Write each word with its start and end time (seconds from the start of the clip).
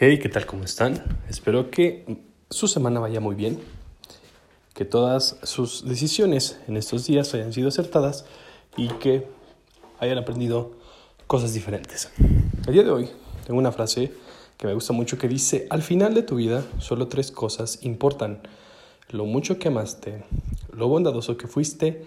Hey, 0.00 0.20
¿qué 0.20 0.28
tal? 0.28 0.46
¿Cómo 0.46 0.62
están? 0.62 1.02
Espero 1.28 1.72
que 1.72 2.20
su 2.50 2.68
semana 2.68 3.00
vaya 3.00 3.18
muy 3.18 3.34
bien, 3.34 3.58
que 4.72 4.84
todas 4.84 5.40
sus 5.42 5.88
decisiones 5.88 6.56
en 6.68 6.76
estos 6.76 7.04
días 7.08 7.34
hayan 7.34 7.52
sido 7.52 7.66
acertadas 7.66 8.24
y 8.76 8.90
que 9.00 9.26
hayan 9.98 10.18
aprendido 10.18 10.70
cosas 11.26 11.52
diferentes. 11.52 12.12
El 12.68 12.74
día 12.74 12.84
de 12.84 12.92
hoy 12.92 13.10
tengo 13.44 13.58
una 13.58 13.72
frase 13.72 14.12
que 14.56 14.68
me 14.68 14.74
gusta 14.74 14.92
mucho 14.92 15.18
que 15.18 15.26
dice, 15.26 15.66
al 15.68 15.82
final 15.82 16.14
de 16.14 16.22
tu 16.22 16.36
vida 16.36 16.64
solo 16.78 17.08
tres 17.08 17.32
cosas 17.32 17.80
importan, 17.82 18.42
lo 19.08 19.24
mucho 19.24 19.58
que 19.58 19.66
amaste, 19.66 20.22
lo 20.72 20.86
bondadoso 20.86 21.36
que 21.36 21.48
fuiste 21.48 22.04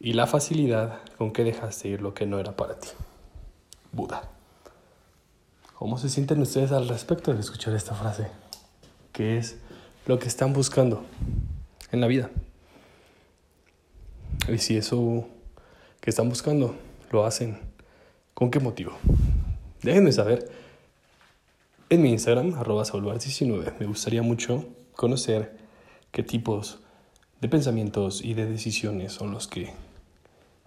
y 0.00 0.14
la 0.14 0.26
facilidad 0.26 1.00
con 1.18 1.30
que 1.30 1.44
dejaste 1.44 1.88
ir 1.88 2.00
lo 2.00 2.14
que 2.14 2.24
no 2.24 2.38
era 2.38 2.56
para 2.56 2.78
ti. 2.78 2.88
Buda. 3.92 4.30
¿Cómo 5.74 5.98
se 5.98 6.08
sienten 6.08 6.40
ustedes 6.40 6.70
al 6.70 6.88
respecto 6.88 7.34
de 7.34 7.40
escuchar 7.40 7.74
esta 7.74 7.96
frase? 7.96 8.28
¿Qué 9.12 9.38
es 9.38 9.56
lo 10.06 10.20
que 10.20 10.28
están 10.28 10.52
buscando 10.52 11.04
en 11.90 12.00
la 12.00 12.06
vida? 12.06 12.30
Y 14.48 14.58
si 14.58 14.76
eso 14.76 15.26
que 16.00 16.10
están 16.10 16.28
buscando 16.28 16.76
lo 17.10 17.26
hacen, 17.26 17.58
¿con 18.34 18.52
qué 18.52 18.60
motivo? 18.60 18.92
Déjenme 19.82 20.12
saber 20.12 20.48
en 21.88 22.02
mi 22.02 22.12
Instagram, 22.12 22.54
arroba 22.54 22.84
19 22.84 23.74
Me 23.80 23.86
gustaría 23.86 24.22
mucho 24.22 24.64
conocer 24.94 25.56
qué 26.12 26.22
tipos 26.22 26.78
de 27.40 27.48
pensamientos 27.48 28.22
y 28.22 28.34
de 28.34 28.46
decisiones 28.46 29.12
son 29.12 29.32
los 29.32 29.48
que 29.48 29.74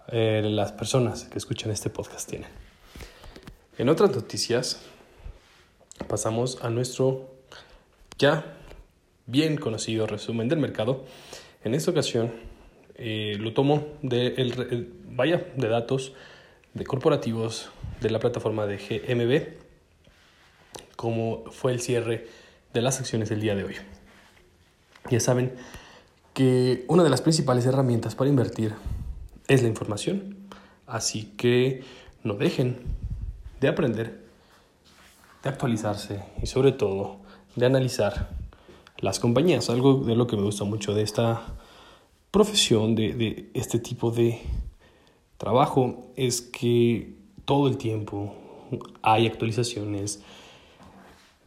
eh, 0.08 0.42
las 0.44 0.72
personas 0.72 1.24
que 1.24 1.38
escuchan 1.38 1.70
este 1.70 1.88
podcast 1.88 2.28
tienen. 2.28 2.50
En 3.78 3.88
otras 3.88 4.10
noticias, 4.10 4.82
pasamos 6.06 6.58
a 6.62 6.70
nuestro 6.70 7.28
ya 8.18 8.56
bien 9.26 9.56
conocido 9.56 10.06
resumen 10.06 10.48
del 10.48 10.58
mercado. 10.58 11.04
En 11.64 11.74
esta 11.74 11.90
ocasión 11.90 12.32
eh, 12.94 13.36
lo 13.38 13.52
tomo 13.52 13.86
de 14.02 14.34
el, 14.36 14.92
vaya 15.10 15.46
de 15.56 15.68
datos 15.68 16.12
de 16.74 16.84
corporativos 16.84 17.70
de 18.00 18.10
la 18.10 18.18
plataforma 18.18 18.66
de 18.66 18.76
GMB, 18.76 19.58
como 20.96 21.44
fue 21.50 21.72
el 21.72 21.80
cierre 21.80 22.26
de 22.72 22.82
las 22.82 23.00
acciones 23.00 23.28
del 23.28 23.40
día 23.40 23.54
de 23.54 23.64
hoy. 23.64 23.76
Ya 25.10 25.20
saben 25.20 25.54
que 26.34 26.84
una 26.88 27.04
de 27.04 27.10
las 27.10 27.22
principales 27.22 27.66
herramientas 27.66 28.14
para 28.14 28.30
invertir 28.30 28.74
es 29.48 29.62
la 29.62 29.68
información, 29.68 30.36
así 30.86 31.32
que 31.36 31.82
no 32.22 32.34
dejen 32.34 32.78
de 33.60 33.68
aprender 33.68 34.27
de 35.42 35.48
actualizarse 35.48 36.22
y 36.42 36.46
sobre 36.46 36.72
todo 36.72 37.16
de 37.56 37.66
analizar 37.66 38.30
las 38.98 39.20
compañías. 39.20 39.70
Algo 39.70 39.94
de 39.94 40.16
lo 40.16 40.26
que 40.26 40.36
me 40.36 40.42
gusta 40.42 40.64
mucho 40.64 40.94
de 40.94 41.02
esta 41.02 41.42
profesión, 42.30 42.94
de, 42.94 43.14
de 43.14 43.50
este 43.54 43.78
tipo 43.78 44.10
de 44.10 44.40
trabajo, 45.36 46.12
es 46.16 46.40
que 46.40 47.14
todo 47.44 47.68
el 47.68 47.78
tiempo 47.78 48.34
hay 49.02 49.26
actualizaciones. 49.26 50.22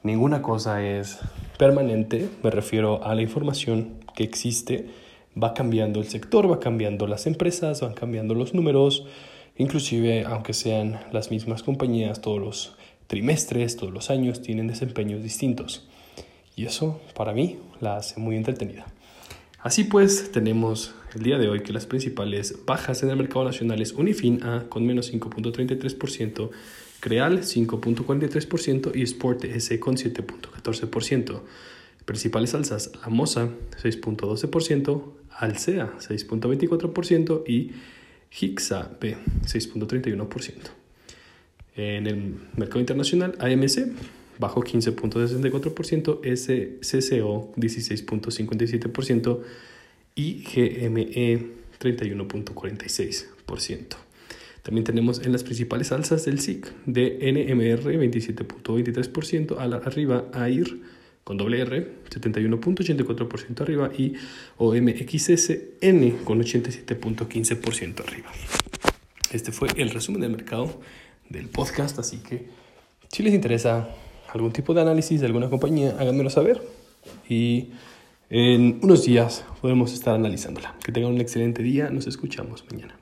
Ninguna 0.03 0.41
cosa 0.41 0.83
es 0.83 1.19
permanente, 1.57 2.29
me 2.41 2.49
refiero 2.49 3.03
a 3.03 3.13
la 3.13 3.21
información 3.21 3.99
que 4.15 4.23
existe, 4.23 4.89
va 5.41 5.53
cambiando 5.53 5.99
el 5.99 6.07
sector, 6.07 6.49
va 6.49 6.59
cambiando 6.59 7.05
las 7.05 7.27
empresas, 7.27 7.81
van 7.81 7.93
cambiando 7.93 8.33
los 8.33 8.53
números, 8.53 9.05
inclusive 9.57 10.25
aunque 10.25 10.53
sean 10.53 10.99
las 11.11 11.29
mismas 11.29 11.61
compañías, 11.61 12.21
todos 12.21 12.39
los 12.39 12.77
trimestres, 13.11 13.75
todos 13.75 13.91
los 13.91 14.09
años, 14.09 14.41
tienen 14.41 14.67
desempeños 14.67 15.21
distintos. 15.21 15.85
Y 16.55 16.63
eso, 16.63 17.01
para 17.13 17.33
mí, 17.33 17.57
la 17.81 17.97
hace 17.97 18.21
muy 18.21 18.37
entretenida. 18.37 18.85
Así 19.59 19.83
pues, 19.83 20.31
tenemos 20.31 20.95
el 21.13 21.23
día 21.23 21.37
de 21.37 21.49
hoy 21.49 21.59
que 21.59 21.73
las 21.73 21.85
principales 21.85 22.65
bajas 22.65 23.03
en 23.03 23.09
el 23.09 23.17
mercado 23.17 23.43
nacional 23.43 23.81
es 23.81 23.91
Unifin 23.91 24.41
A 24.45 24.69
con 24.69 24.85
menos 24.85 25.11
5.33%, 25.13 26.51
Creal 27.01 27.41
5.43% 27.41 28.95
y 28.95 29.01
Sport 29.01 29.43
S 29.43 29.77
con 29.81 29.97
7.14%. 29.97 31.41
Principales 32.05 32.53
alzas, 32.53 32.93
La 33.01 33.09
Moza 33.09 33.49
6.12%, 33.83 35.03
Alcea 35.31 35.91
6.24% 35.99 37.43
y 37.45 37.71
Hixa 38.31 38.89
B 39.01 39.17
6.31%. 39.43 40.80
En 41.75 42.07
el 42.07 42.37
mercado 42.57 42.79
internacional, 42.79 43.35
AMC 43.39 43.91
bajó 44.39 44.63
15.64%, 44.63 46.21
SCCO 46.81 47.53
16.57% 47.55 49.39
y 50.15 50.43
GME 50.43 51.61
31.46%. 51.79 53.95
También 54.63 54.83
tenemos 54.83 55.21
en 55.25 55.31
las 55.31 55.43
principales 55.43 55.91
alzas 55.91 56.25
del 56.25 56.39
SIC 56.39 56.71
de 56.85 57.17
NMR 57.31 57.83
27.23% 57.83 59.57
arriba, 59.85 60.27
AIR 60.33 60.77
con 61.23 61.37
doble 61.37 61.61
R 61.61 61.87
71.84% 62.09 63.61
arriba 63.61 63.91
y 63.97 64.13
OMXSN 64.57 66.11
con 66.23 66.41
87.15% 66.41 68.01
arriba. 68.01 68.31
Este 69.31 69.51
fue 69.51 69.69
el 69.77 69.91
resumen 69.91 70.21
del 70.21 70.31
mercado 70.31 70.81
del 71.31 71.49
podcast, 71.49 71.97
así 71.99 72.17
que 72.17 72.47
si 73.09 73.23
les 73.23 73.33
interesa 73.33 73.89
algún 74.33 74.51
tipo 74.51 74.73
de 74.73 74.81
análisis 74.81 75.19
de 75.19 75.27
alguna 75.27 75.49
compañía, 75.49 75.95
háganmelo 75.99 76.29
saber 76.29 76.61
y 77.27 77.69
en 78.29 78.79
unos 78.81 79.03
días 79.03 79.43
podemos 79.61 79.93
estar 79.93 80.15
analizándola. 80.15 80.75
Que 80.83 80.91
tengan 80.91 81.11
un 81.11 81.19
excelente 81.19 81.61
día, 81.61 81.89
nos 81.89 82.07
escuchamos 82.07 82.63
mañana. 82.71 83.00